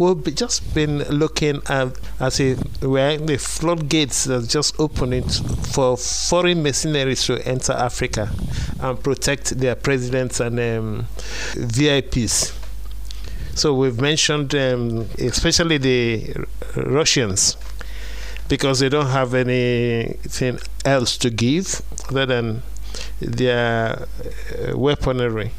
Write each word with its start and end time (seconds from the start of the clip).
we've 0.00 0.34
just 0.34 0.74
been 0.74 0.98
looking 1.10 1.60
at 1.68 1.88
as 2.18 2.40
a 2.40 2.54
where 2.80 3.18
the 3.18 3.36
floodgates 3.36 4.26
are 4.28 4.40
just 4.40 4.80
opening 4.80 5.28
for 5.28 5.96
foreign 5.96 6.62
mercenaries 6.62 7.24
to 7.24 7.46
enter 7.46 7.72
Africa 7.72 8.30
and 8.80 9.02
protect 9.02 9.58
their 9.60 9.74
presidents 9.74 10.40
and 10.40 10.58
um, 10.58 11.06
VIPs. 11.52 12.56
So 13.54 13.74
we've 13.74 14.00
mentioned, 14.00 14.54
um, 14.54 15.06
especially 15.18 15.76
the 15.76 16.34
Russians, 16.76 17.58
because 18.48 18.78
they 18.80 18.88
don't 18.88 19.08
have 19.08 19.34
anything 19.34 20.58
else 20.84 21.18
to 21.18 21.28
give 21.28 21.82
other 22.08 22.24
than 22.24 22.62
their 23.20 24.06
uh, 24.66 24.78
weaponry. 24.78 25.50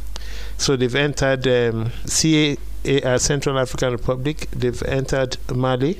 So 0.58 0.76
they've 0.76 0.96
entered 0.96 1.48
um, 1.48 1.92
CA, 2.05 2.58
Central 3.18 3.59
African 3.59 3.91
Republic, 3.91 4.48
they've 4.52 4.81
entered 4.84 5.38
Mali, 5.54 6.00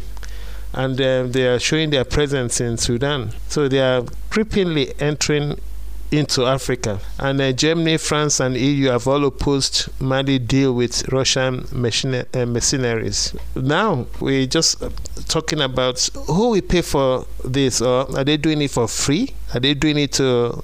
and 0.74 1.00
um, 1.02 1.32
they 1.32 1.48
are 1.48 1.60
showing 1.60 1.90
their 1.90 2.06
presence 2.06 2.62
in 2.62 2.78
Sudan. 2.78 3.32
So 3.48 3.68
they 3.68 3.80
are 3.80 4.02
creepingly 4.30 4.94
entering 5.02 5.60
into 6.12 6.46
Africa. 6.46 7.00
And 7.18 7.40
uh, 7.40 7.54
Germany, 7.54 7.98
France, 7.98 8.40
and 8.42 8.56
EU 8.58 8.90
have 8.90 9.08
all 9.08 9.24
opposed 9.26 9.90
Mali 10.02 10.40
deal 10.40 10.74
with 10.74 11.08
Russian 11.12 11.66
uh, 11.72 12.46
mercenaries. 12.46 13.34
Now 13.56 14.08
we're 14.20 14.46
just 14.46 14.84
talking 15.30 15.62
about 15.62 16.10
who 16.28 16.50
will 16.50 16.62
pay 16.62 16.82
for 16.82 17.26
this, 17.46 17.82
or 17.82 18.18
are 18.18 18.24
they 18.24 18.38
doing 18.38 18.62
it 18.62 18.72
for 18.72 18.88
free? 18.88 19.34
Are 19.54 19.60
they 19.60 19.74
doing 19.74 19.98
it 19.98 20.14
to 20.14 20.64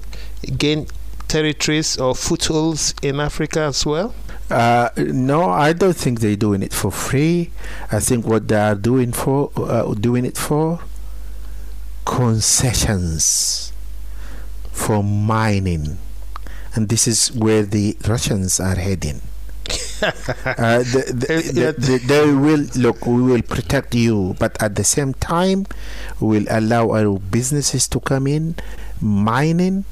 gain 0.56 0.86
territories 1.28 1.98
or 1.98 2.14
footholds 2.14 2.94
in 3.02 3.18
Africa 3.20 3.60
as 3.60 3.84
well? 3.86 4.14
Uh, 4.50 4.88
no, 4.96 5.50
I 5.50 5.72
don't 5.72 5.96
think 5.96 6.20
they're 6.20 6.36
doing 6.36 6.62
it 6.62 6.72
for 6.72 6.90
free. 6.90 7.50
I 7.92 8.00
think 8.00 8.26
what 8.26 8.48
they 8.48 8.56
are 8.56 8.74
doing 8.74 9.12
for 9.12 9.50
uh, 9.56 9.92
doing 9.94 10.24
it 10.24 10.38
for 10.38 10.80
concessions 12.06 13.72
for 14.72 15.02
mining, 15.04 15.98
and 16.74 16.88
this 16.88 17.06
is 17.06 17.28
where 17.32 17.62
the 17.62 17.96
Russians 18.06 18.58
are 18.58 18.76
heading. 18.76 19.20
uh, 20.00 20.80
the, 20.80 21.12
the, 21.12 21.74
the, 21.76 21.98
they 22.06 22.32
will 22.32 22.64
look. 22.76 23.04
We 23.04 23.20
will 23.20 23.42
protect 23.42 23.94
you, 23.94 24.34
but 24.38 24.60
at 24.62 24.76
the 24.76 24.84
same 24.84 25.12
time, 25.12 25.66
we 26.20 26.38
will 26.40 26.46
allow 26.48 26.92
our 26.92 27.18
businesses 27.18 27.86
to 27.88 28.00
come 28.00 28.26
in, 28.26 28.56
mining 29.00 29.84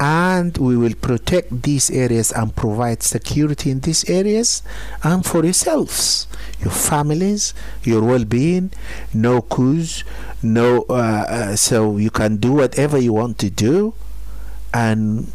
and 0.00 0.56
we 0.58 0.76
will 0.76 0.94
protect 0.94 1.62
these 1.62 1.90
areas 1.90 2.30
and 2.32 2.54
provide 2.54 3.02
security 3.02 3.70
in 3.70 3.80
these 3.80 4.08
areas 4.08 4.62
and 5.02 5.24
for 5.26 5.44
yourselves 5.44 6.28
your 6.60 6.70
families 6.70 7.52
your 7.82 8.02
well-being 8.02 8.70
no 9.12 9.42
coups 9.42 10.04
no 10.42 10.84
uh, 10.88 10.92
uh, 11.28 11.56
so 11.56 11.96
you 11.96 12.10
can 12.10 12.36
do 12.36 12.52
whatever 12.52 12.98
you 12.98 13.12
want 13.12 13.38
to 13.38 13.50
do 13.50 13.92
and 14.72 15.32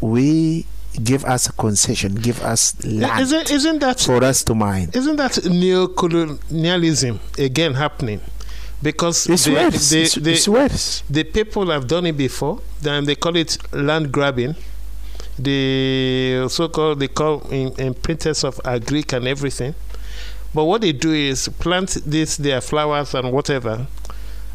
we 0.00 0.66
give 1.04 1.24
us 1.24 1.48
a 1.48 1.52
concession 1.52 2.14
give 2.16 2.42
us 2.42 2.82
land 2.84 3.22
isn't, 3.22 3.50
isn't 3.50 3.78
that 3.78 4.00
for 4.00 4.24
us 4.24 4.42
to 4.42 4.54
mine 4.54 4.90
isn't 4.92 5.16
that 5.16 5.44
neo-colonialism 5.44 7.20
again 7.38 7.74
happening 7.74 8.20
because 8.82 9.28
it's 9.28 9.44
the, 9.44 9.52
worse. 9.52 9.90
The, 9.90 10.02
it's, 10.02 10.16
it's 10.16 10.48
worse. 10.48 11.02
the 11.08 11.24
people 11.24 11.70
have 11.70 11.86
done 11.86 12.06
it 12.06 12.16
before. 12.16 12.60
Then 12.82 13.04
they 13.04 13.14
call 13.14 13.36
it 13.36 13.58
land 13.72 14.12
grabbing. 14.12 14.54
The 15.38 16.46
so-called 16.48 17.00
they 17.00 17.08
call 17.08 17.40
in, 17.50 17.72
in 17.78 17.94
printers 17.94 18.44
of 18.44 18.56
agric 18.64 19.12
and 19.12 19.26
everything. 19.26 19.74
But 20.54 20.64
what 20.64 20.80
they 20.80 20.92
do 20.92 21.12
is 21.12 21.48
plant 21.48 21.98
this 22.04 22.36
their 22.36 22.60
flowers 22.60 23.14
and 23.14 23.32
whatever, 23.32 23.86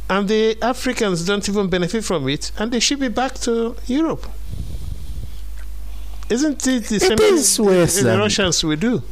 and 0.10 0.28
the 0.28 0.58
Africans 0.62 1.26
don't 1.26 1.48
even 1.48 1.70
benefit 1.70 2.04
from 2.04 2.28
it, 2.30 2.52
and 2.60 2.72
they 2.72 2.80
ship 2.80 3.02
it 3.02 3.16
back 3.16 3.36
to 3.42 3.76
Europe. 3.88 4.28
Isn't 6.30 6.68
it 6.68 6.86
the 6.86 6.96
it 6.96 7.02
same 7.02 7.20
is 7.20 7.60
worse 7.60 7.98
the, 7.98 8.10
the 8.10 8.18
Russians 8.18 8.64
we 8.64 8.76
do? 8.76 9.04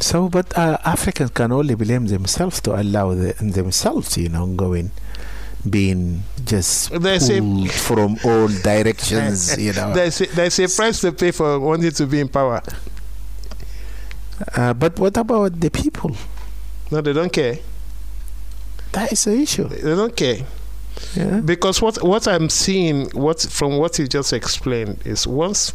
So, 0.00 0.28
but 0.28 0.56
uh, 0.56 0.78
Africans 0.84 1.30
can 1.30 1.52
only 1.52 1.74
blame 1.74 2.06
themselves 2.06 2.60
to 2.62 2.80
allow 2.80 3.14
the, 3.14 3.32
themselves, 3.40 4.16
you 4.16 4.28
know, 4.28 4.46
going, 4.46 4.90
being 5.68 6.22
just 6.44 6.90
There's 7.00 7.28
pulled 7.28 7.70
from 7.70 8.16
all 8.24 8.48
directions, 8.48 9.56
you 9.62 9.72
know. 9.72 9.92
There's 9.92 10.20
a, 10.20 10.26
there's 10.26 10.58
a 10.58 10.68
price 10.68 11.00
to 11.00 11.12
pay 11.12 11.30
for 11.30 11.58
wanting 11.58 11.90
to 11.92 12.06
be 12.06 12.20
in 12.20 12.28
power. 12.28 12.62
Uh, 14.54 14.74
but 14.74 14.98
what 14.98 15.16
about 15.16 15.58
the 15.60 15.70
people? 15.70 16.14
No, 16.90 17.00
they 17.00 17.12
don't 17.12 17.32
care. 17.32 17.58
That 18.92 19.12
is 19.12 19.24
the 19.24 19.32
issue. 19.36 19.68
They 19.68 19.80
don't 19.82 20.14
care. 20.14 20.46
Yeah. 21.14 21.40
Because 21.40 21.82
what 21.82 22.02
what 22.02 22.26
I'm 22.26 22.48
seeing, 22.48 23.10
what 23.10 23.40
from 23.42 23.78
what 23.78 23.98
you 23.98 24.06
just 24.06 24.32
explained, 24.32 25.00
is 25.04 25.26
once 25.26 25.74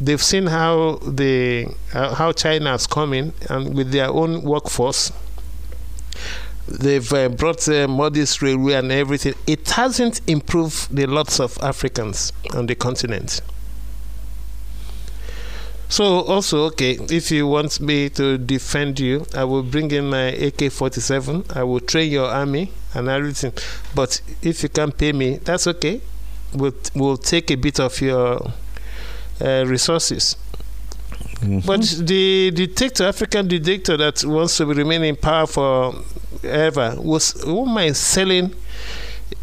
they've 0.00 0.22
seen 0.22 0.46
how 0.46 0.98
the 1.06 1.68
uh, 1.94 2.14
how 2.14 2.32
China 2.32 2.74
is 2.74 2.86
coming 2.86 3.32
and 3.48 3.74
with 3.74 3.92
their 3.92 4.08
own 4.08 4.42
workforce, 4.42 5.12
they've 6.68 7.12
uh, 7.12 7.28
brought 7.28 7.68
uh, 7.68 7.88
modest 7.88 8.42
railway 8.42 8.74
and 8.74 8.90
everything. 8.92 9.34
It 9.46 9.68
hasn't 9.70 10.20
improved 10.26 10.94
the 10.94 11.06
lots 11.06 11.40
of 11.40 11.58
Africans 11.62 12.32
on 12.54 12.66
the 12.66 12.74
continent. 12.74 13.40
So 15.88 16.22
also, 16.22 16.64
okay, 16.66 16.98
if 17.10 17.30
you 17.30 17.46
want 17.46 17.80
me 17.80 18.08
to 18.10 18.38
defend 18.38 18.98
you, 18.98 19.24
I 19.34 19.44
will 19.44 19.62
bring 19.62 19.90
in 19.92 20.10
my 20.10 20.28
AK-47. 20.32 21.56
I 21.56 21.62
will 21.62 21.80
train 21.80 22.10
your 22.10 22.26
army 22.26 22.72
and 22.92 23.08
everything. 23.08 23.52
But 23.94 24.20
if 24.42 24.62
you 24.64 24.68
can't 24.68 24.96
pay 24.96 25.12
me, 25.12 25.36
that's 25.36 25.66
okay. 25.68 26.00
We'll, 26.52 26.74
we'll 26.94 27.16
take 27.16 27.50
a 27.52 27.54
bit 27.54 27.78
of 27.78 28.00
your 28.00 28.52
uh, 29.40 29.64
resources. 29.66 30.36
Mm-hmm. 31.36 31.60
But 31.66 31.82
the 32.06 32.50
dictator, 32.50 33.04
African 33.04 33.46
dictator 33.46 33.96
that 33.98 34.24
wants 34.24 34.56
to 34.56 34.66
remain 34.66 35.04
in 35.04 35.16
power 35.16 35.46
forever, 36.46 36.94
was 36.98 37.34
won't 37.44 37.70
mind 37.70 37.96
selling 37.96 38.44
uh, 38.46 38.54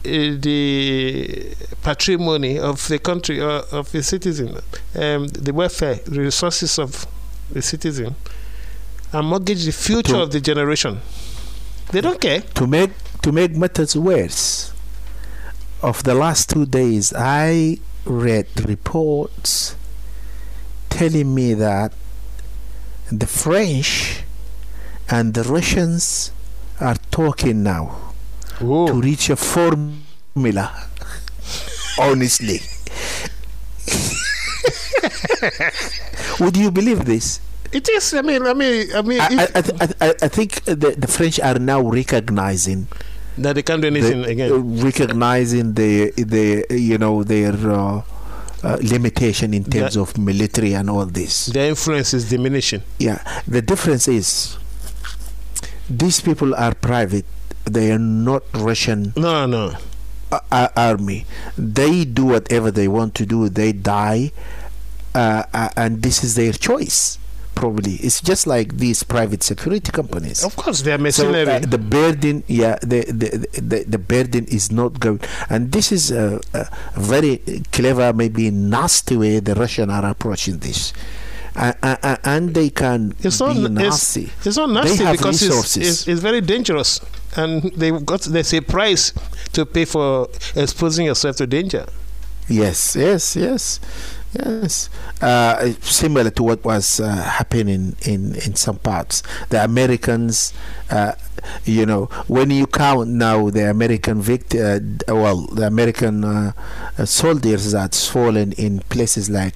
the 0.04 1.56
patrimony 1.82 2.60
of 2.60 2.88
the 2.88 3.00
country 3.00 3.40
or 3.40 3.50
uh, 3.50 3.80
of 3.80 3.92
the 3.92 4.02
citizen, 4.02 4.58
um, 4.96 5.28
the 5.28 5.54
welfare, 5.54 5.96
the 6.06 6.22
resources 6.22 6.80
of 6.80 7.06
the 7.52 7.62
citizen, 7.62 8.16
and 9.12 9.28
mortgage 9.28 9.66
the 9.66 9.72
future 9.72 10.14
to, 10.14 10.22
of 10.22 10.32
the 10.32 10.40
generation. 10.42 11.00
They 11.92 12.02
don't 12.02 12.20
care. 12.20 12.42
To 12.42 12.68
make 12.68 12.92
to 13.22 13.32
make 13.32 13.56
matters 13.56 13.96
worse, 13.96 14.74
of 15.82 16.04
the 16.04 16.14
last 16.14 16.50
two 16.50 16.66
days, 16.66 17.14
I 17.16 17.80
read 18.06 18.48
reports 18.68 19.76
telling 20.90 21.34
me 21.34 21.54
that 21.56 21.94
the 23.12 23.28
French 23.28 24.24
and 25.10 25.34
the 25.34 25.44
Russians 25.44 26.32
talking 27.14 27.62
now 27.62 27.84
to 28.58 29.00
reach 29.02 29.30
a 29.30 29.36
formula. 29.38 30.74
Honestly. 32.00 32.60
Would 36.40 36.58
you 36.58 36.72
believe 36.72 37.06
this? 37.06 37.40
It 37.72 37.88
is. 37.90 38.14
I 38.14 38.22
mean, 38.22 38.46
I 38.46 38.54
mean, 38.54 38.88
I 38.96 39.02
mean, 39.02 39.20
I, 39.22 39.48
I, 39.54 39.62
I, 39.82 39.88
I, 40.02 40.14
I 40.24 40.28
think 40.28 40.64
the, 40.66 40.96
the 40.98 41.08
French 41.08 41.40
are 41.40 41.58
now 41.60 41.82
recognizing 41.82 42.88
that 43.38 43.54
they 43.56 43.64
can't 43.64 43.82
do 43.82 43.88
anything 43.88 44.22
the, 44.22 44.30
again. 44.30 44.52
uh, 44.52 44.58
recognizing 44.84 45.74
the 45.74 46.12
the 46.18 46.66
you 46.70 46.98
know 46.98 47.24
their 47.24 47.54
uh, 47.54 48.02
uh, 48.64 48.78
limitation 48.82 49.54
in 49.54 49.64
terms 49.66 49.96
The- 49.96 50.02
of 50.02 50.18
military 50.18 50.74
and 50.74 50.90
all 50.90 51.06
this. 51.06 51.48
Their 51.48 51.70
influence 51.70 52.14
is 52.14 52.30
diminishing. 52.30 52.84
Yeah, 53.00 53.22
the 53.48 53.62
difference 53.62 54.08
is 54.08 54.58
these 55.90 56.22
people 56.22 56.56
are 56.56 56.74
private. 56.74 57.26
They 57.66 57.92
are 57.92 58.00
not 58.00 58.44
Russian 58.54 59.14
No, 59.16 59.46
no. 59.46 59.74
uh, 60.32 60.40
uh, 60.52 60.68
army. 60.76 61.26
They 61.58 62.04
do 62.06 62.26
whatever 62.26 62.72
they 62.72 62.88
want 62.88 63.16
to 63.16 63.26
do. 63.26 63.48
They 63.50 63.72
die, 63.72 64.32
uh, 65.16 65.44
uh, 65.54 65.70
and 65.78 66.02
this 66.02 66.24
is 66.24 66.36
their 66.36 66.52
choice. 66.54 67.20
Probably 67.56 67.94
it's 68.02 68.20
just 68.20 68.48
like 68.48 68.78
these 68.78 69.04
private 69.04 69.44
security 69.44 69.92
companies. 69.92 70.44
Of 70.44 70.56
course, 70.56 70.82
they 70.82 70.92
are 70.92 71.12
So 71.12 71.30
uh, 71.30 71.60
the 71.60 71.78
burden, 71.78 72.42
yeah, 72.48 72.80
the, 72.82 73.06
the 73.06 73.30
the 73.62 73.84
the 73.88 74.00
burden 74.00 74.46
is 74.50 74.72
not 74.72 75.00
going, 75.00 75.22
and 75.50 75.72
this 75.72 75.92
is 75.92 76.10
a, 76.10 76.42
a 76.56 76.66
very 76.98 77.38
clever, 77.72 78.12
maybe 78.12 78.50
nasty 78.50 79.16
way 79.16 79.40
the 79.40 79.54
Russian 79.54 79.92
are 79.92 80.04
approaching 80.04 80.58
this, 80.66 80.94
uh, 81.56 81.74
uh, 81.84 81.96
uh, 82.04 82.18
and 82.24 82.54
they 82.54 82.70
can 82.70 83.14
It's 83.20 83.40
not- 83.40 83.56
be 83.56 83.68
nasty. 83.70 84.32
It's 84.46 84.58
not 84.58 84.70
nasty 84.70 85.04
have 85.04 85.18
because 85.18 85.42
it's, 85.42 85.50
resources. 85.50 85.88
it's, 85.88 86.08
it's 86.08 86.22
very 86.22 86.42
dangerous, 86.42 87.00
and 87.36 87.62
they've 87.76 88.04
got 88.06 88.22
there's 88.22 88.54
a 88.54 88.62
price 88.62 89.14
to 89.54 89.66
pay 89.66 89.86
for 89.86 90.30
exposing 90.56 91.06
yourself 91.06 91.36
to 91.38 91.48
danger. 91.48 91.86
Yes, 92.50 92.96
yes, 92.96 93.36
yes. 93.36 93.80
Yes, 94.36 94.90
uh, 95.22 95.74
similar 95.82 96.32
to 96.32 96.42
what 96.42 96.64
was 96.66 97.00
uh, 97.00 97.08
happening 97.08 97.96
in, 98.02 98.34
in 98.34 98.56
some 98.56 98.80
parts. 98.80 99.22
The 99.50 99.64
Americans, 99.64 100.54
uh, 100.90 101.12
you 101.66 101.86
know, 101.86 102.06
when 102.26 102.50
you 102.50 102.66
count 102.66 103.10
now 103.10 103.52
the 103.52 103.70
American 103.70 104.24
vict- 104.24 104.56
uh, 104.56 104.80
well, 105.08 105.46
the 105.54 105.68
American 105.68 106.24
uh, 106.24 106.52
uh, 106.98 107.06
soldiers 107.06 107.74
that's 107.74 108.10
fallen 108.10 108.54
in 108.54 108.80
places 108.90 109.30
like 109.30 109.54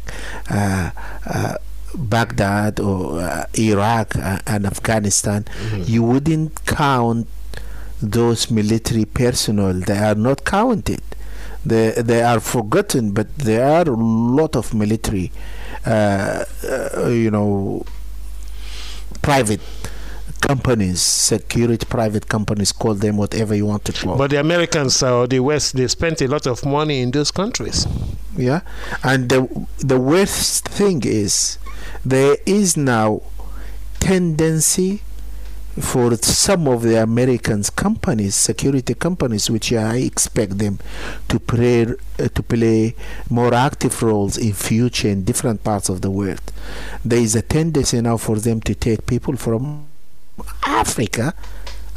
Baghdad 1.97 2.79
or 2.79 3.19
Iraq 3.57 4.15
and 4.15 4.65
Afghanistan, 4.65 5.43
mm-hmm. 5.43 5.83
you 5.85 6.03
wouldn't 6.03 6.65
count 6.65 7.27
those 8.01 8.51
military 8.51 9.05
personnel. 9.05 9.73
They 9.73 9.97
are 9.97 10.15
not 10.15 10.45
counted 10.45 11.01
they 11.67 11.91
they 11.91 12.23
are 12.23 12.39
forgotten, 12.39 13.11
but 13.11 13.27
there 13.37 13.65
are 13.65 13.87
a 13.87 13.95
lot 13.95 14.55
of 14.55 14.73
military, 14.73 15.31
uh, 15.85 16.45
uh, 16.63 17.07
you 17.09 17.31
know, 17.31 17.85
private 19.21 19.61
companies, 20.41 21.01
security 21.01 21.85
private 21.85 22.27
companies, 22.27 22.71
call 22.71 22.93
them 22.93 23.17
whatever 23.17 23.55
you 23.55 23.65
want 23.65 23.83
to 23.85 23.93
call. 23.93 24.17
But 24.17 24.31
the 24.31 24.39
Americans 24.39 25.01
or 25.03 25.27
the 25.27 25.39
West, 25.39 25.75
they 25.75 25.87
spent 25.87 26.21
a 26.21 26.27
lot 26.27 26.47
of 26.47 26.65
money 26.65 27.01
in 27.01 27.11
those 27.11 27.31
countries. 27.31 27.87
Yeah, 28.35 28.61
and 29.03 29.29
the 29.29 29.47
the 29.79 29.99
worst 29.99 30.67
thing 30.67 31.01
is 31.03 31.57
there 32.05 32.37
is 32.45 32.77
now 32.77 33.21
tendency 33.99 35.01
for 35.79 36.15
some 36.15 36.67
of 36.67 36.81
the 36.81 37.01
Americans 37.01 37.69
companies, 37.69 38.35
security 38.35 38.95
companies, 38.95 39.49
which 39.49 39.71
I 39.71 39.97
expect 39.97 40.57
them 40.57 40.79
to 41.27 41.39
play 41.39 41.83
uh, 41.83 42.27
to 42.29 42.43
play 42.43 42.95
more 43.29 43.53
active 43.53 44.01
roles 44.01 44.37
in 44.37 44.53
future 44.53 45.07
in 45.07 45.23
different 45.23 45.63
parts 45.63 45.89
of 45.89 46.01
the 46.01 46.09
world. 46.09 46.41
There 47.05 47.19
is 47.19 47.35
a 47.35 47.41
tendency 47.43 48.01
now 48.01 48.17
for 48.17 48.37
them 48.37 48.61
to 48.61 48.73
take 48.73 49.05
people 49.05 49.35
from 49.35 49.85
Africa 50.65 51.35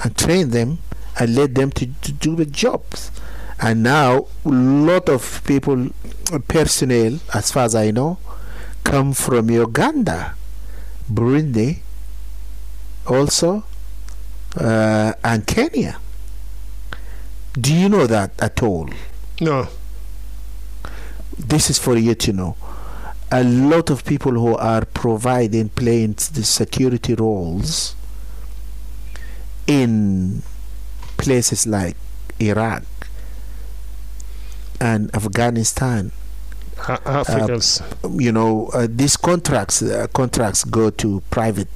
and 0.03 0.17
train 0.17 0.51
them 0.51 0.79
and 1.19 1.35
let 1.35 1.55
them 1.55 1.71
to, 1.73 1.87
to 1.87 2.13
do 2.13 2.37
the 2.37 2.47
jobs. 2.47 3.11
And 3.63 3.83
now 3.83 4.27
a 4.45 4.49
lot 4.49 5.09
of 5.09 5.43
people, 5.45 5.91
personnel, 6.49 7.19
as 7.35 7.51
far 7.51 7.65
as 7.65 7.75
I 7.75 7.91
know, 7.91 8.19
come 8.85 9.13
from 9.13 9.51
Uganda, 9.51 10.35
Burundi, 11.13 11.79
also 13.07 13.65
uh, 14.57 15.13
and 15.23 15.47
Kenya. 15.47 15.99
Do 17.55 17.75
you 17.75 17.89
know 17.89 18.07
that 18.07 18.33
at 18.41 18.63
all? 18.63 18.89
No. 19.41 19.69
This 21.39 21.71
is 21.71 21.79
for 21.79 21.97
you 21.97 22.15
to 22.15 22.33
know. 22.33 22.57
A 23.33 23.45
lot 23.45 23.91
of 23.91 24.05
people 24.05 24.33
who 24.33 24.57
are 24.57 24.85
providing, 24.85 25.69
playing 25.71 26.15
the 26.15 26.43
security 26.45 27.15
roles 27.15 27.95
in 29.67 30.43
places 31.17 31.67
like 31.67 31.97
Iraq 32.41 32.83
and 34.81 35.15
Afghanistan. 35.15 36.13
Africans. 36.89 37.81
Uh, 37.81 38.09
you 38.17 38.33
know, 38.33 38.71
uh, 38.73 38.87
these 38.89 39.17
contracts 39.17 39.83
uh, 39.83 40.07
contracts 40.13 40.65
go 40.65 40.91
to 40.91 41.23
private 41.31 41.69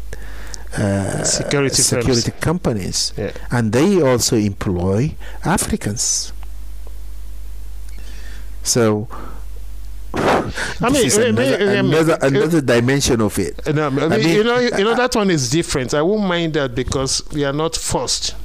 uh, 0.76 1.22
security, 1.22 1.82
security 1.82 2.32
companies, 2.40 3.12
yeah. 3.16 3.32
and 3.50 3.72
they 3.72 4.00
also 4.02 4.36
employ 4.36 5.14
Africans. 5.44 6.32
So. 8.62 9.08
I 10.16 10.90
mean, 10.90 11.10
another, 11.10 11.78
another, 11.78 12.18
another, 12.22 12.60
dimension 12.60 13.20
of 13.20 13.36
it. 13.40 13.60
No, 13.74 13.88
I 13.88 13.90
mean, 13.90 14.12
I 14.12 14.16
mean, 14.18 14.28
you 14.28 14.44
know, 14.44 14.58
you 14.58 14.84
know 14.84 14.94
that 14.94 15.16
one 15.16 15.28
is 15.28 15.50
different. 15.50 15.92
I 15.92 16.02
won't 16.02 16.22
mind 16.22 16.54
that 16.54 16.72
because 16.72 17.20
we 17.32 17.44
are 17.44 17.52
not 17.52 17.74
forced. 17.74 18.36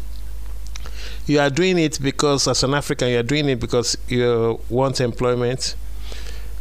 You 1.28 1.40
are 1.40 1.52
doing 1.52 1.78
it 1.78 2.02
because, 2.02 2.48
as 2.48 2.64
an 2.64 2.74
African, 2.74 3.10
you 3.10 3.20
are 3.20 3.24
doing 3.24 3.48
it 3.50 3.60
because 3.60 3.96
you 4.08 4.60
want 4.68 5.00
employment. 5.00 5.76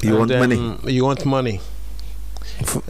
You 0.03 0.17
want 0.17 0.31
money. 0.31 0.79
You 0.85 1.05
want 1.05 1.25
money. 1.27 1.61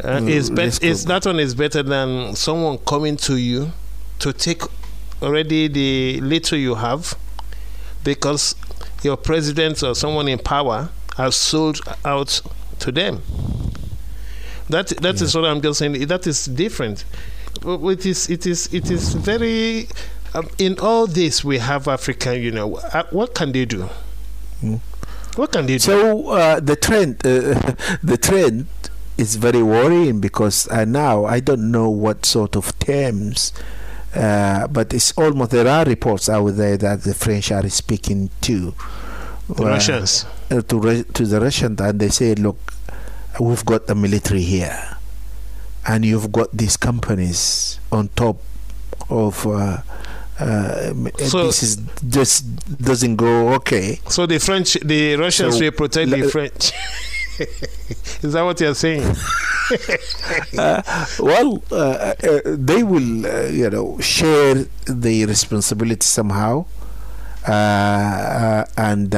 Uh, 0.03 0.21
is 0.25 0.51
bet- 0.51 0.83
is 0.83 1.05
that 1.07 1.27
one 1.27 1.39
is 1.41 1.55
better 1.55 1.83
than 1.83 2.35
someone 2.35 2.79
coming 2.79 3.17
to 3.17 3.37
you 3.37 3.73
to 4.19 4.33
take 4.33 4.63
already 5.23 5.69
the 5.69 6.21
little 6.21 6.59
you 6.59 6.75
have 6.75 7.15
because 8.05 8.55
your 9.03 9.17
president 9.17 9.83
or 9.83 9.95
someone 9.95 10.29
in 10.29 10.39
power 10.39 10.91
has 11.17 11.37
sold 11.37 11.81
out 12.05 12.41
to 12.79 12.93
them. 12.93 13.23
That 14.69 14.89
that 14.89 15.17
yeah. 15.17 15.25
is 15.25 15.35
what 15.35 15.45
I'm 15.45 15.61
just 15.61 15.79
saying. 15.79 16.07
That 16.07 16.27
is 16.27 16.47
different. 16.47 17.05
It 17.65 18.07
is 18.07 18.29
it 18.29 18.47
is 18.47 18.73
it 18.73 18.91
is 18.91 19.15
very. 19.15 19.89
Um, 20.35 20.47
in 20.59 20.79
all 20.79 21.07
this, 21.07 21.43
we 21.43 21.57
have 21.57 21.89
African. 21.89 22.43
You 22.43 22.51
know, 22.51 22.77
uh, 22.77 23.05
what 23.11 23.35
can 23.35 23.53
they 23.53 23.65
do? 23.65 23.89
Mm. 24.63 24.81
What 25.39 25.53
can 25.53 25.67
they 25.67 25.75
do? 25.75 25.79
So 25.79 26.31
uh, 26.31 26.59
the 26.59 26.75
trend, 26.75 27.25
uh, 27.25 27.55
the 28.03 28.19
trend 28.21 28.67
it's 29.17 29.37
very 29.37 29.63
worrying 29.63 30.21
because 30.21 30.69
uh, 30.69 30.85
now 30.85 31.27
I 31.27 31.39
don't 31.39 31.71
know 31.71 31.89
what 31.91 32.27
sort 32.27 32.57
of 32.57 32.77
terms, 32.81 33.53
uh, 34.17 34.67
but 34.67 34.93
it's 34.93 35.13
almost 35.17 35.53
there 35.53 35.69
are 35.69 35.85
reports 35.85 36.29
out 36.29 36.51
there 36.51 36.77
that 36.77 37.03
the 37.03 37.15
French 37.15 37.53
are 37.53 37.69
speaking 37.69 38.31
to 38.43 38.75
the 39.49 39.65
uh, 39.65 39.69
Russians 39.69 40.25
uh, 40.51 40.61
to 40.63 41.05
to 41.05 41.25
the 41.25 41.41
Russians, 41.41 41.81
and 41.81 42.01
they 42.01 42.09
say, 42.09 42.35
look, 42.35 42.59
we've 43.39 43.65
got 43.65 43.87
the 43.87 43.95
military 43.95 44.43
here, 44.43 44.97
and 45.87 46.05
you've 46.05 46.33
got 46.33 46.51
these 46.51 46.77
companies 46.77 47.79
on 47.93 48.09
top 48.09 48.43
of. 49.09 49.47
Uh, 49.47 49.83
uh, 50.41 50.95
so 51.19 51.47
this 51.47 51.63
is 51.63 51.77
just 52.09 52.45
doesn't 52.79 53.17
go 53.17 53.55
okay. 53.55 53.99
So 54.09 54.27
the 54.27 54.39
French, 54.39 54.75
the 54.75 55.17
Russians 55.17 55.59
so 55.59 55.65
will 55.65 55.73
protect 55.73 56.11
the 56.11 56.29
French. 56.29 56.73
Is 58.23 58.33
that 58.33 58.43
what 58.43 58.61
you're 58.61 58.75
saying? 58.75 59.03
uh, 60.59 60.83
well, 61.21 61.63
uh, 61.71 62.15
uh, 62.23 62.41
they 62.45 62.83
will, 62.83 63.27
uh, 63.27 63.43
you 63.47 63.71
know, 63.71 63.99
share 64.01 64.67
the 64.87 65.25
responsibility 65.27 66.05
somehow, 66.05 66.65
uh, 67.47 67.53
uh, 67.53 68.65
and. 68.77 69.15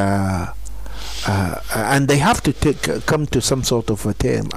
and 1.74 2.08
they 2.08 2.16
have 2.16 2.40
to 2.42 2.50
take 2.50 2.80
come 3.04 3.26
to 3.26 3.42
some 3.42 3.62
sort 3.62 3.90
of 3.90 4.06
a 4.06 4.14
term 4.14 4.48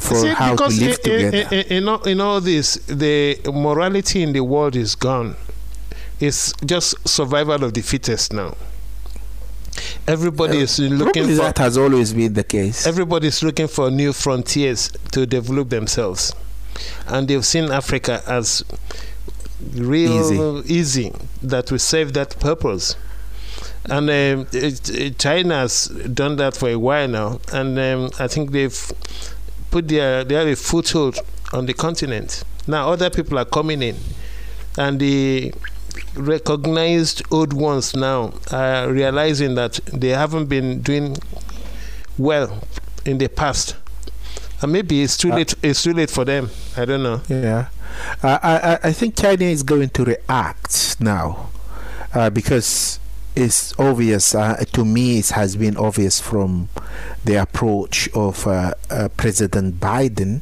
for 0.00 0.14
See, 0.14 0.28
how 0.28 0.56
to 0.56 0.68
live 0.68 0.98
in, 1.04 1.10
together. 1.10 1.54
In, 1.54 1.62
in, 1.76 1.88
all, 1.88 2.02
in 2.04 2.20
all 2.22 2.40
this, 2.40 2.76
the 2.86 3.38
morality 3.52 4.22
in 4.22 4.32
the 4.32 4.40
world 4.40 4.76
is 4.76 4.94
gone. 4.94 5.36
It's 6.18 6.52
just 6.64 7.06
survival 7.06 7.64
of 7.64 7.74
the 7.74 7.82
fittest 7.82 8.32
now. 8.32 8.56
Everybody 10.08 10.58
uh, 10.58 10.62
is 10.62 10.78
looking 10.78 11.24
for 11.24 11.34
that 11.34 11.58
has 11.58 11.76
always 11.76 12.14
been 12.14 12.32
the 12.32 12.44
case. 12.44 12.86
Everybody 12.86 13.26
is 13.28 13.42
looking 13.42 13.66
for 13.68 13.90
new 13.90 14.12
frontiers 14.12 14.90
to 15.12 15.26
develop 15.26 15.68
themselves, 15.68 16.34
and 17.06 17.28
they've 17.28 17.44
seen 17.44 17.70
Africa 17.70 18.22
as 18.26 18.64
real 19.74 20.62
easy, 20.64 20.74
easy 20.74 21.12
that 21.42 21.70
will 21.70 21.78
serve 21.78 22.14
that 22.14 22.38
purpose. 22.40 22.96
And 23.84 24.08
um, 24.08 24.46
it, 24.52 24.88
it, 24.90 25.18
China 25.18 25.56
has 25.58 25.86
done 25.88 26.36
that 26.36 26.56
for 26.56 26.70
a 26.70 26.76
while 26.78 27.08
now, 27.08 27.40
and 27.52 27.78
um, 27.78 28.10
I 28.18 28.26
think 28.28 28.52
they've 28.52 28.92
put 29.70 29.88
their 29.88 30.24
they 30.24 30.34
have 30.34 30.48
a 30.48 30.56
foothold 30.56 31.18
on 31.52 31.66
the 31.66 31.74
continent. 31.74 32.42
Now 32.66 32.90
other 32.90 33.10
people 33.10 33.38
are 33.38 33.44
coming 33.44 33.82
in, 33.82 33.96
and 34.78 34.98
the 34.98 35.52
recognized 36.14 37.22
old 37.30 37.52
ones 37.52 37.94
now 37.94 38.34
are 38.52 38.90
realizing 38.90 39.54
that 39.54 39.74
they 39.92 40.08
haven't 40.10 40.46
been 40.46 40.82
doing 40.82 41.16
well 42.18 42.62
in 43.04 43.18
the 43.18 43.28
past. 43.28 43.76
And 44.62 44.72
maybe 44.72 45.02
it's 45.02 45.16
too 45.16 45.32
uh, 45.32 45.36
late. 45.36 45.54
It's 45.62 45.82
too 45.82 45.92
late 45.92 46.10
for 46.10 46.24
them. 46.24 46.50
I 46.76 46.84
don't 46.84 47.02
know. 47.02 47.20
Yeah, 47.28 47.68
uh, 48.22 48.38
I 48.42 48.78
I 48.88 48.92
think 48.92 49.16
China 49.16 49.44
is 49.44 49.62
going 49.62 49.90
to 49.90 50.04
react 50.04 51.00
now 51.00 51.50
uh, 52.14 52.30
because 52.30 52.98
it's 53.36 53.78
obvious 53.78 54.34
uh, 54.34 54.64
to 54.72 54.84
me 54.84 55.18
it 55.18 55.28
has 55.28 55.56
been 55.56 55.76
obvious 55.76 56.18
from 56.18 56.70
the 57.24 57.34
approach 57.34 58.08
of 58.14 58.46
uh, 58.46 58.72
uh, 58.90 59.08
President 59.18 59.78
Biden 59.78 60.40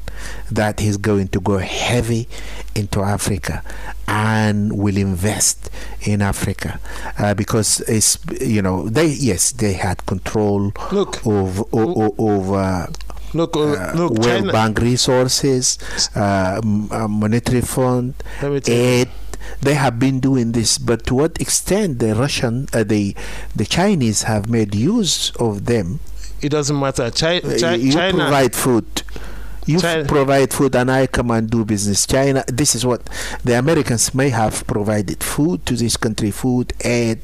that 0.50 0.78
he's 0.78 0.96
going 0.96 1.26
to 1.28 1.40
go 1.40 1.58
heavy 1.58 2.28
into 2.74 3.00
Africa 3.02 3.62
and 4.08 4.76
will 4.76 4.96
invest 4.96 5.70
in 6.02 6.20
Africa 6.22 6.80
uh, 7.18 7.34
because 7.34 7.80
it's 7.88 8.18
you 8.40 8.60
know 8.62 8.88
they 8.88 9.06
yes 9.06 9.52
they 9.52 9.72
had 9.74 10.04
control 10.06 10.72
look 10.92 11.24
of 11.24 11.64
over 11.72 12.88
look, 13.32 13.56
uh, 13.56 13.92
look, 13.94 14.12
World 14.12 14.22
China. 14.22 14.52
Bank 14.52 14.80
resources, 14.80 15.78
uh, 16.14 16.60
monetary 16.62 17.60
fund, 17.62 18.14
aid 18.68 19.08
they 19.60 19.74
have 19.74 19.98
been 19.98 20.20
doing 20.20 20.52
this, 20.52 20.78
but 20.78 21.04
to 21.06 21.14
what 21.14 21.38
extent 21.40 21.98
the 21.98 22.14
Russian, 22.14 22.66
uh, 22.72 22.82
the 22.82 23.14
the 23.54 23.66
Chinese 23.66 24.22
have 24.22 24.48
made 24.48 24.74
use 24.74 25.30
of 25.36 25.66
them 25.66 26.00
it 26.40 26.48
doesn't 26.50 26.78
matter. 26.78 27.10
Chi- 27.10 27.38
Uh, 27.44 27.58
Chi- 27.58 27.74
you 27.76 27.92
China, 27.92 28.18
provide 28.18 28.54
food. 28.54 29.02
You 29.66 29.80
China- 29.80 30.04
provide 30.04 30.52
food, 30.52 30.76
and 30.76 30.90
I 30.90 31.06
come 31.06 31.30
and 31.30 31.48
do 31.48 31.64
business. 31.64 32.06
China. 32.06 32.44
This 32.48 32.74
is 32.74 32.84
what 32.84 33.02
the 33.44 33.58
Americans 33.58 34.14
may 34.14 34.28
have 34.28 34.66
provided 34.66 35.22
food 35.22 35.64
to 35.66 35.74
this 35.74 35.96
country. 35.96 36.30
Food, 36.30 36.72
aid, 36.84 37.20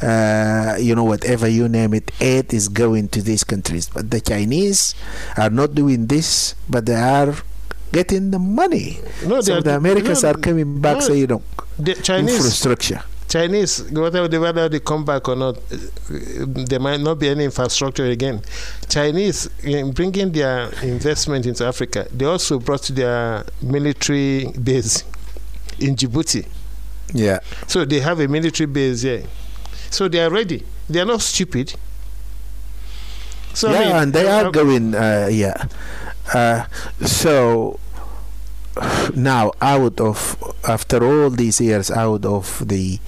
uh, 0.00 0.76
you 0.80 0.94
know, 0.94 1.04
whatever 1.04 1.46
you 1.48 1.68
name 1.68 1.94
it, 1.94 2.10
aid 2.20 2.54
is 2.54 2.68
going 2.68 3.08
to 3.08 3.22
these 3.22 3.44
countries. 3.44 3.90
But 3.92 4.10
the 4.10 4.20
Chinese 4.20 4.94
are 5.36 5.50
not 5.50 5.74
doing 5.74 6.06
this, 6.06 6.54
but 6.68 6.86
they 6.86 6.94
are 6.96 7.34
getting 7.92 8.30
the 8.30 8.38
money. 8.38 8.98
no, 9.26 9.40
so 9.40 9.60
the 9.60 9.76
Americans 9.76 10.22
no, 10.22 10.30
are 10.30 10.34
coming 10.34 10.80
back, 10.80 10.96
no, 10.98 11.00
saying, 11.00 11.20
you 11.20 11.26
know, 11.26 11.42
the 11.78 11.94
Chinese, 11.94 12.36
infrastructure. 12.36 13.02
Chinese, 13.34 13.90
whether 13.90 14.28
they, 14.28 14.38
whether 14.38 14.68
they 14.68 14.78
come 14.78 15.04
back 15.04 15.28
or 15.28 15.34
not, 15.34 15.56
there 16.08 16.78
might 16.78 17.00
not 17.00 17.18
be 17.18 17.28
any 17.28 17.42
infrastructure 17.42 18.04
again. 18.04 18.40
Chinese, 18.88 19.50
in 19.64 19.90
bringing 19.90 20.30
their 20.30 20.70
investment 20.84 21.44
into 21.44 21.66
Africa, 21.66 22.06
they 22.12 22.26
also 22.26 22.60
brought 22.60 22.82
their 22.82 23.44
military 23.60 24.46
base 24.62 25.02
in 25.80 25.96
Djibouti. 25.96 26.46
Yeah. 27.12 27.40
So 27.66 27.84
they 27.84 27.98
have 27.98 28.20
a 28.20 28.28
military 28.28 28.68
base 28.68 29.02
here. 29.02 29.24
So 29.90 30.06
they 30.06 30.22
are 30.22 30.30
ready. 30.30 30.64
They 30.88 31.00
are 31.00 31.04
not 31.04 31.20
stupid. 31.20 31.74
So 33.52 33.70
I 33.70 33.72
yeah, 33.72 33.78
mean, 33.80 33.96
and 33.96 34.12
they 34.12 34.28
are 34.28 34.52
going. 34.52 34.94
Uh, 34.94 35.28
yeah. 35.32 35.66
Uh, 36.32 36.66
so 37.04 37.80
now, 39.14 39.52
out 39.60 40.00
of 40.00 40.36
after 40.68 41.04
all 41.04 41.30
these 41.30 41.60
years, 41.60 41.90
out 41.90 42.24
of 42.24 42.66
the, 42.66 42.98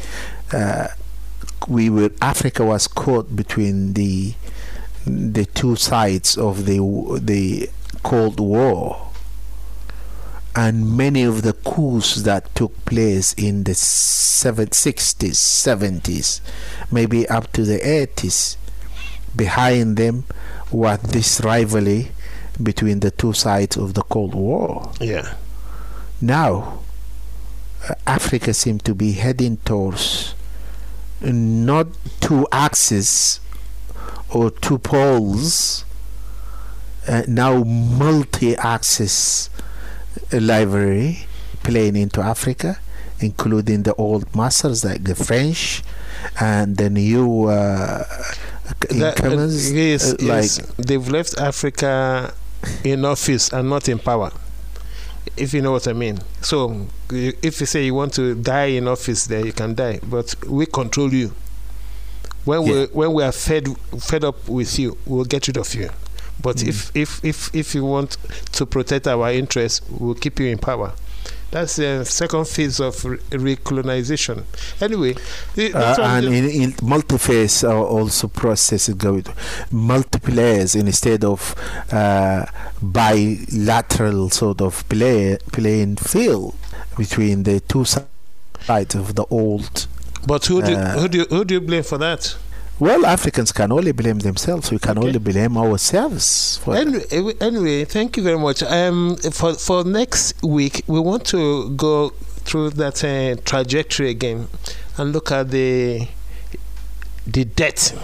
uh, 0.53 0.89
we 1.69 1.91
were 1.91 2.11
Africa 2.21 2.65
was 2.65 2.87
caught 2.87 3.35
between 3.35 3.95
the 3.95 4.35
the 5.07 5.45
two 5.47 5.77
sides 5.77 6.37
of 6.37 6.67
the 6.67 6.79
the 7.21 7.69
Cold 8.03 8.39
War, 8.39 9.11
and 10.55 10.97
many 10.97 11.23
of 11.23 11.43
the 11.43 11.53
coups 11.53 12.23
that 12.23 12.55
took 12.55 12.85
place 12.85 13.33
in 13.35 13.65
the 13.65 13.75
seven, 13.75 14.69
60s, 14.69 15.35
70s, 15.35 16.41
maybe 16.91 17.29
up 17.29 17.53
to 17.53 17.63
the 17.63 17.79
80s, 17.79 18.57
behind 19.35 19.97
them 19.97 20.25
was 20.71 21.01
this 21.03 21.41
rivalry 21.41 22.11
between 22.63 23.01
the 23.01 23.11
two 23.11 23.33
sides 23.33 23.77
of 23.77 23.95
the 23.95 24.03
Cold 24.03 24.35
War. 24.35 24.93
Yeah. 25.01 25.35
Now, 26.21 26.81
uh, 27.89 27.95
Africa 28.07 28.55
seems 28.55 28.83
to 28.83 28.95
be 28.95 29.13
heading 29.13 29.59
towards 29.59 30.35
not 31.21 31.87
two 32.21 32.47
axes 32.53 33.41
or 34.31 34.51
two 34.51 34.79
poles, 34.79 35.85
uh, 37.09 37.23
now 37.29 37.63
multi 37.65 38.57
axis 38.57 39.49
library 40.33 41.27
playing 41.63 41.97
into 41.97 42.21
Africa, 42.21 42.79
including 43.21 43.83
the 43.85 43.95
old 43.95 44.35
masters 44.35 44.85
like 44.85 45.05
the 45.05 45.15
French 45.15 45.83
and 46.41 46.77
the 46.77 46.91
new 46.91 47.45
uh, 47.45 48.05
That- 48.81 49.21
uh, 49.73 49.75
yes, 49.75 50.13
uh, 50.13 50.17
yes. 50.21 50.59
they've 50.77 51.09
left 51.09 51.39
Africa 51.39 52.35
in 52.85 53.05
office 53.05 53.53
and 53.53 53.71
not 53.71 53.89
in 53.89 53.99
power. 53.99 54.33
If 55.37 55.53
you 55.53 55.61
know 55.63 55.73
what 55.73 55.87
I 55.89 55.93
mean. 55.93 56.19
So, 56.41 56.87
if 57.11 57.61
you 57.61 57.67
say 57.67 57.85
you 57.85 57.95
want 57.95 58.15
to 58.15 58.35
die 58.35 58.67
in 58.77 58.89
office, 58.89 59.27
there 59.27 59.45
you 59.45 59.53
can 59.53 59.75
die, 59.75 60.01
but 60.03 60.35
we 60.47 60.67
control 60.67 61.13
you. 61.13 61.33
When 62.45 62.63
we 62.63 62.85
when 62.87 63.13
we 63.13 63.23
are 63.25 63.33
fed 63.33 63.67
fed 64.01 64.25
up 64.25 64.49
with 64.49 64.79
you, 64.79 64.97
we'll 65.05 65.25
get 65.25 65.47
rid 65.49 65.57
of 65.59 65.75
you. 65.75 65.91
But 66.41 66.57
Mm. 66.59 66.69
if, 66.69 66.91
if 66.95 67.25
if 67.25 67.55
if 67.55 67.75
you 67.75 67.85
want 67.85 68.19
to 68.53 68.67
protect 68.67 69.07
our 69.09 69.33
interests, 69.33 69.81
we'll 69.91 70.15
keep 70.15 70.39
you 70.39 70.47
in 70.47 70.59
power. 70.59 70.93
That's 71.57 71.77
the 71.77 72.05
second 72.05 72.47
phase 72.47 72.81
of 72.81 73.03
re- 73.03 73.17
recolonization. 73.57 74.45
Anyway, 74.79 75.15
Uh, 75.57 75.97
and 76.01 76.27
in, 76.27 76.45
in 76.51 76.75
multi-phase 76.83 77.65
uh, 77.65 77.73
also 77.83 78.29
process 78.29 78.91
is 78.91 78.95
going 78.95 79.25
multi-players 79.71 80.75
instead 80.75 81.25
of 81.25 81.55
uh, 81.91 82.45
bilateral 82.83 84.29
sort 84.29 84.61
of 84.61 84.87
play 84.91 85.39
playing 85.51 85.97
field 85.97 86.55
between 86.99 87.45
the 87.45 87.61
two 87.61 87.87
sides 87.87 88.95
of 88.95 89.15
the 89.15 89.25
old. 89.31 89.87
But 90.27 90.45
who 90.45 90.61
do, 90.61 90.75
Uh, 90.75 90.99
who 90.99 91.09
do 91.09 91.25
who 91.31 91.45
do 91.47 91.55
you 91.55 91.61
blame 91.63 91.85
for 91.85 91.97
that? 91.99 92.37
Well, 92.79 93.07
Africans 93.07 93.53
can 93.53 93.73
only 93.73 93.93
blame 93.93 94.19
themselves. 94.19 94.71
We 94.71 94.79
can 94.79 94.99
Okay. 94.99 95.07
only 95.07 95.19
blame 95.19 95.57
ourselves. 95.57 96.59
For 96.63 96.77
Anyway, 96.77 97.33
anyway, 97.41 97.85
thank 97.87 98.17
you 98.19 98.23
very 98.23 98.39
much. 98.39 98.63
Um, 98.63 99.17
for 99.33 99.55
for 99.55 99.83
next 99.85 100.35
week, 100.43 100.83
we 100.87 101.01
want 101.01 101.25
to 101.27 101.71
go 101.71 102.13
through 102.45 102.71
that 102.71 103.03
uh, 103.03 103.41
trajectory 103.47 104.11
again 104.11 104.49
and 104.99 105.13
look 105.15 105.31
at 105.33 105.51
the 105.51 106.09
the 107.27 107.45
debt 107.45 107.95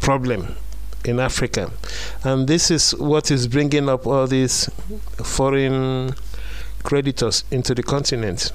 problem 0.00 0.56
in 1.04 1.20
Africa, 1.20 1.70
and 2.24 2.48
this 2.48 2.70
is 2.70 2.92
what 2.96 3.30
is 3.30 3.46
bringing 3.46 3.90
up 3.90 4.06
all 4.06 4.26
these 4.26 4.70
foreign 5.22 6.14
creditors 6.82 7.44
into 7.50 7.74
the 7.74 7.82
continent. 7.82 8.52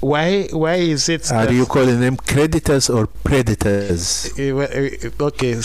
Why? 0.00 0.48
Why 0.52 0.76
is 0.76 1.08
it? 1.08 1.30
Are 1.30 1.52
you 1.52 1.66
calling 1.66 2.00
them 2.00 2.16
creditors 2.16 2.88
or 2.88 3.06
predators? 3.06 4.32
Eh, 4.38 4.52
well, 4.52 4.68
eh, 4.72 5.10
okay 5.20 5.60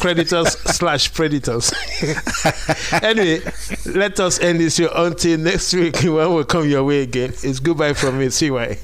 creditors 0.00 0.48
slash 0.76 1.12
predators 1.12 1.72
anyway 3.02 3.40
let 3.86 4.18
us 4.20 4.40
end 4.40 4.58
this 4.60 4.76
show 4.76 4.90
until 4.96 5.38
next 5.38 5.72
week 5.74 5.94
when 6.02 6.34
we 6.34 6.44
come 6.44 6.68
your 6.68 6.84
way 6.84 7.02
again 7.02 7.30
it's 7.42 7.60
goodbye 7.60 7.92
from 7.92 8.18
me 8.18 8.28
see 8.30 8.50
why 8.50 8.76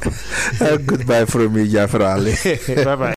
Uh, 0.61 0.77
goodbye 0.77 1.25
from 1.25 1.53
me, 1.55 1.69
Jafar 1.69 2.03
Ali. 2.03 2.35
bye 2.85 2.97
bye 2.97 3.15